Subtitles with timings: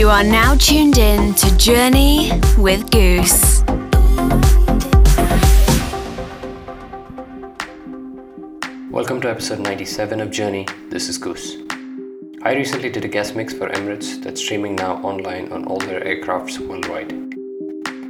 [0.00, 3.62] You are now tuned in to Journey with Goos.
[8.90, 10.66] Welcome to episode 97 of Journey.
[10.88, 11.58] This is Goos.
[12.40, 16.00] I recently did a guest mix for Emirates that's streaming now online on all their
[16.00, 17.12] aircrafts worldwide.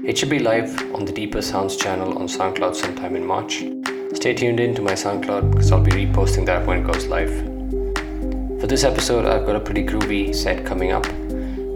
[0.07, 3.65] It should be live on the Deeper Sounds channel on SoundCloud sometime in March.
[4.15, 7.37] Stay tuned in to my SoundCloud because I'll be reposting that when it goes live.
[8.61, 11.05] For this episode, I've got a pretty groovy set coming up.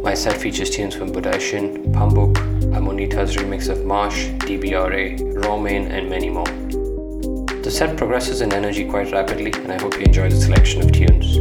[0.05, 2.35] My set features tunes from Bodaishin, Pambouk,
[2.75, 6.45] Amonita's remix of Marsh, DBRA, Raw Main, and many more.
[6.45, 10.93] The set progresses in energy quite rapidly, and I hope you enjoy the selection of
[10.93, 11.39] tunes.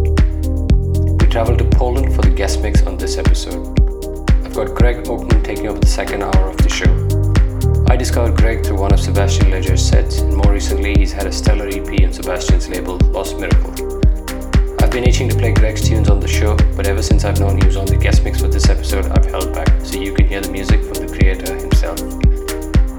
[1.19, 3.67] We travel to Poland for the guest mix on this episode.
[4.45, 6.93] I've got Greg Ochman taking over the second hour of the show.
[7.91, 11.33] I discovered Greg through one of Sebastian Leger's sets, and more recently, he's had a
[11.33, 14.02] stellar EP on Sebastian's label, Lost Miracle.
[14.93, 17.57] I've been itching to play Greg's tunes on the show, but ever since I've known
[17.57, 20.27] he was on the guest mix for this episode, I've held back so you can
[20.27, 21.97] hear the music from the creator himself.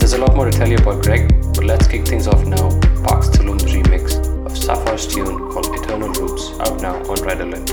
[0.01, 2.69] There's a lot more to tell you about Greg, but let's kick things off now.
[3.07, 7.71] Paax Tulum's remix of Safar's tune called Eternal Roots, out now on Redolent.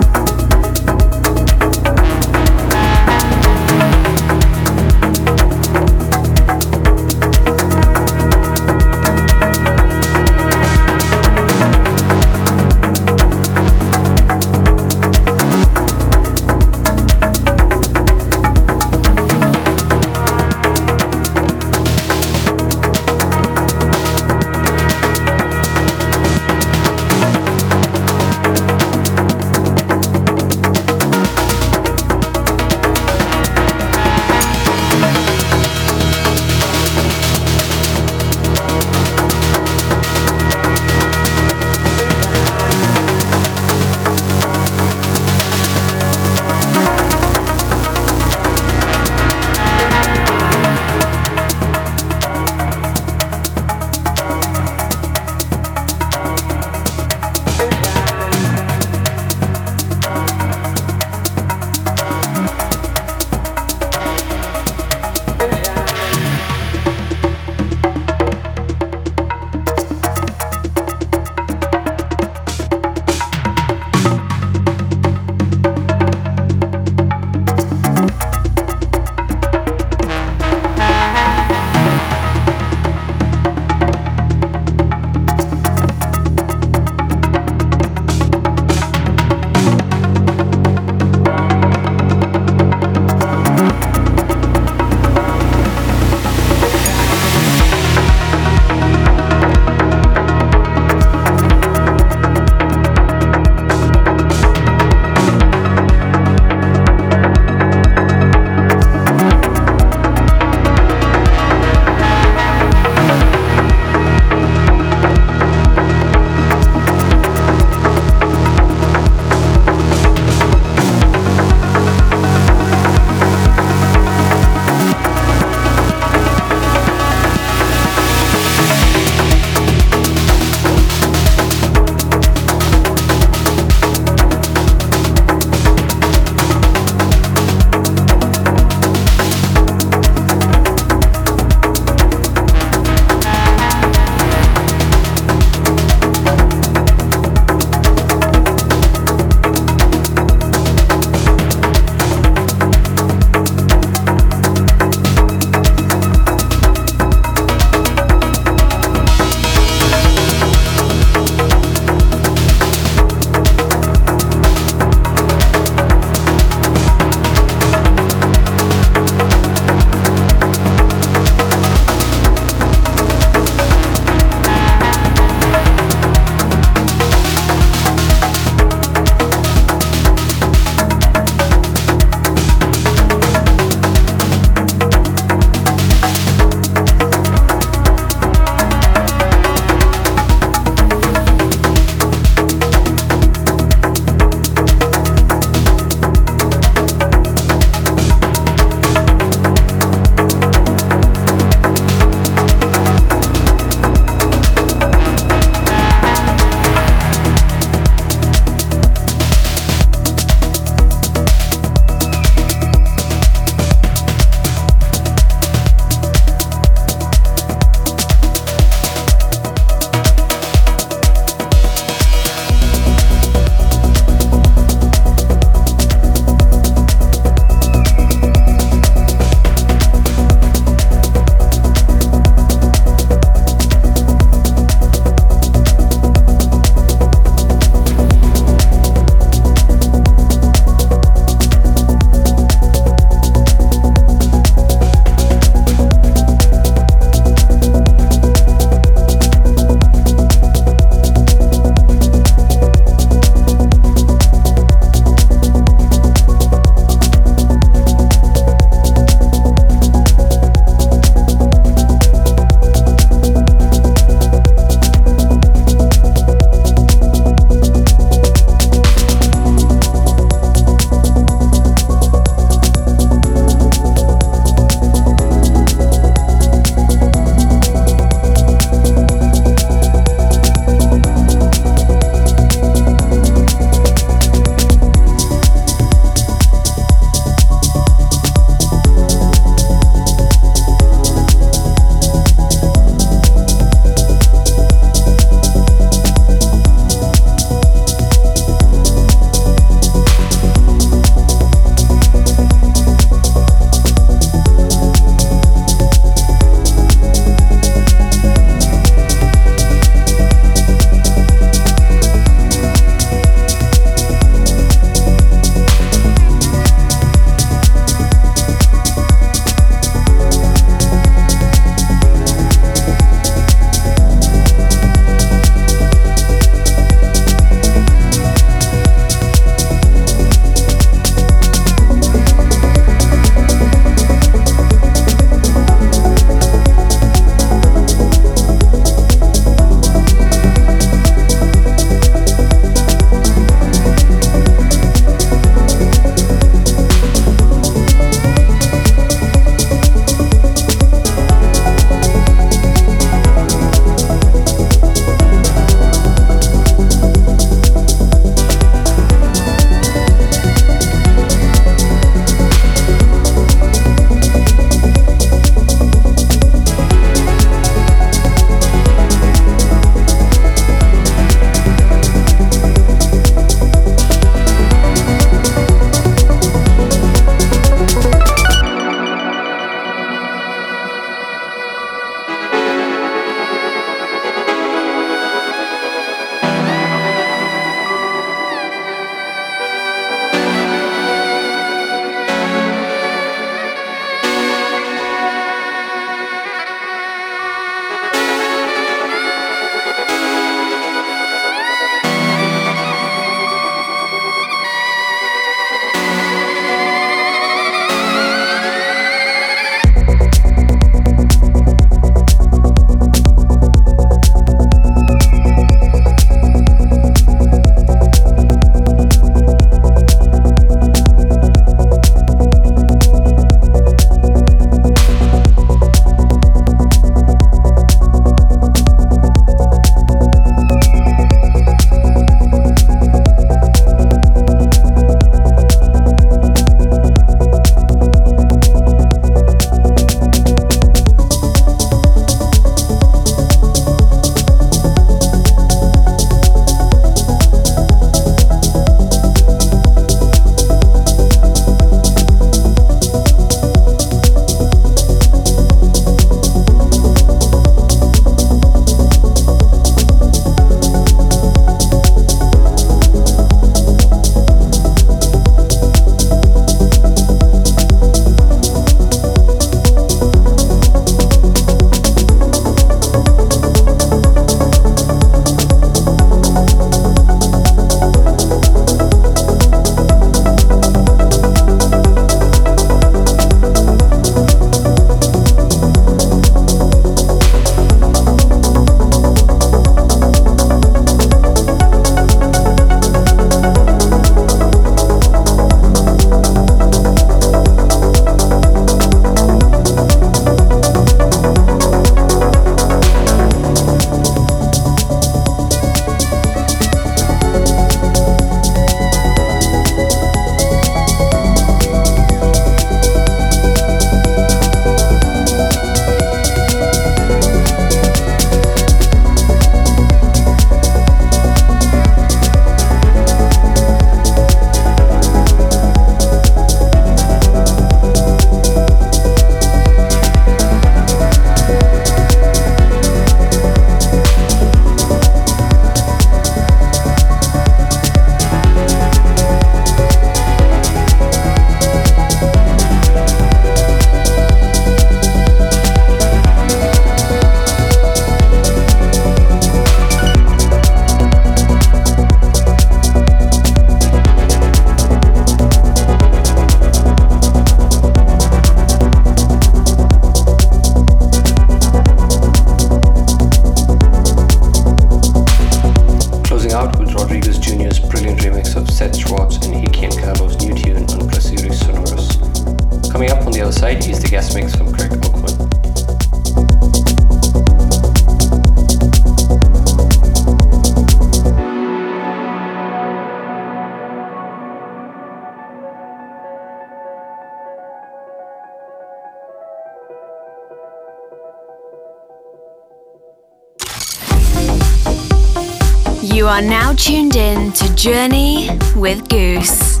[596.98, 600.00] Tuned in to Journey with Goos.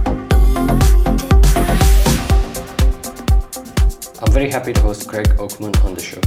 [4.20, 6.20] I'm very happy to host Greg Ochman on the show.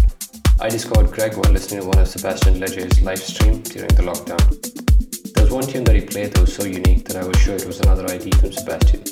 [0.62, 5.34] I discovered Greg while listening to one of Sebastian Leger's live stream during the lockdown.
[5.34, 7.56] There was one tune that he played that was so unique that I was sure
[7.56, 9.04] it was another ID from Sebastian.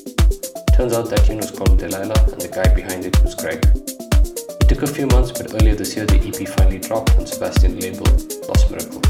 [0.74, 3.60] Turns out that tune was called Delylah and the guy behind it was Greg.
[4.62, 7.84] It took a few months but earlier this year the EP finally dropped on Sebastian's
[7.84, 8.08] label
[8.48, 9.09] Lost Miracle.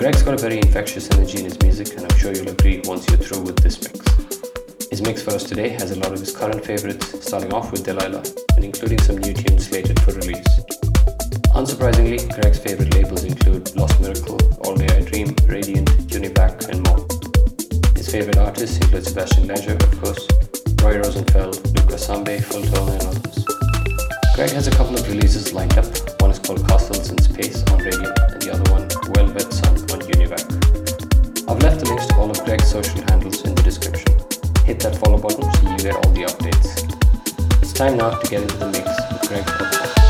[0.00, 3.06] Greg's got a very infectious energy in his music and I'm sure you'll agree once
[3.06, 4.88] you're through with this mix.
[4.88, 7.84] His mix for us today has a lot of his current favorites, starting off with
[7.84, 8.24] Delylah
[8.56, 10.48] and including some new tunes slated for release.
[11.52, 17.04] Unsurprisingly, Greg's favorite labels include Lost Miracle, All Day I Dream, Radiant, Univac, and more.
[17.94, 20.26] His favorite artists include Sebastian Leger, of course,
[20.82, 23.44] Roy Rosenfeld, Luca Sambe, Phil Tone, and others.
[24.34, 26.09] Greg has a couple of releases lined up.
[26.20, 30.00] One is called Castles in Space on Radiant, and the other one, Velvet Sun, on
[30.12, 30.44] Univac.
[31.48, 34.12] I've left the links to all of Greg's social handles in the description.
[34.64, 37.62] Hit that follow button so you get all the updates.
[37.62, 40.09] It's time now to get into the mix with Greg Ochman.